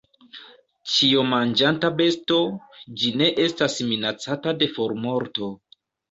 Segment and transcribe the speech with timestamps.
[0.91, 2.37] Ĉiomanĝanta besto,
[3.01, 5.51] ĝi ne estas minacata de formorto.